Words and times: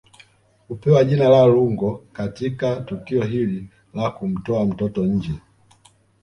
Hupewa 0.67 1.03
jina 1.03 1.29
la 1.29 1.45
Lungo 1.45 2.05
Katika 2.13 2.81
tukio 2.81 3.23
hili 3.23 3.69
la 3.93 4.11
kumtoa 4.11 4.65
mtoto 4.65 5.05
nje 5.05 5.33